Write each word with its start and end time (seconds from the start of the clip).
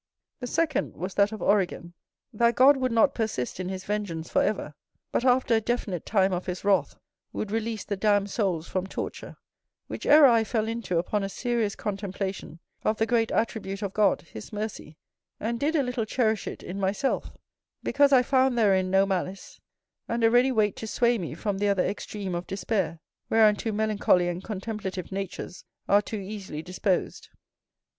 The 0.39 0.47
second 0.47 0.95
was 0.97 1.13
that 1.13 1.31
of 1.31 1.43
Origen; 1.43 1.93
that 2.33 2.55
God 2.55 2.75
would 2.75 2.91
not 2.91 3.13
persist 3.13 3.59
in 3.59 3.69
his 3.69 3.83
vengeance 3.85 4.31
for 4.31 4.41
ever, 4.41 4.73
but, 5.11 5.23
after 5.23 5.53
a 5.53 5.61
definite 5.61 6.07
time 6.07 6.33
of 6.33 6.47
his 6.47 6.63
wrath, 6.63 6.95
would 7.33 7.51
release 7.51 7.83
the 7.83 7.95
damned 7.95 8.31
souls 8.31 8.67
from 8.67 8.87
torture; 8.87 9.37
which 9.85 10.07
error 10.07 10.25
I 10.25 10.43
fell 10.43 10.67
into 10.67 10.97
upon 10.97 11.21
a 11.21 11.29
serious 11.29 11.75
contemplation 11.75 12.57
of 12.83 12.97
the 12.97 13.05
great 13.05 13.29
attribute 13.31 13.83
of 13.83 13.93
God, 13.93 14.21
his 14.21 14.51
mercy; 14.51 14.97
and 15.39 15.59
did 15.59 15.75
a 15.75 15.83
little 15.83 16.05
cherish 16.05 16.47
it 16.47 16.63
in 16.63 16.79
myself, 16.79 17.37
because 17.83 18.11
I 18.11 18.23
found 18.23 18.57
therein 18.57 18.89
no 18.89 19.05
malice, 19.05 19.59
and 20.07 20.23
a 20.23 20.31
ready 20.31 20.51
weight 20.51 20.75
to 20.77 20.87
sway 20.87 21.19
me 21.19 21.35
from 21.35 21.59
the 21.59 21.67
other 21.69 21.85
extreme 21.85 22.33
of 22.33 22.47
despair, 22.47 22.97
whereunto 23.29 23.71
melancholy 23.71 24.29
and 24.29 24.43
contemplative 24.43 25.11
natures 25.11 25.63
are 25.87 26.01
too 26.01 26.17
easily 26.19 26.63
disposed. 26.63 27.29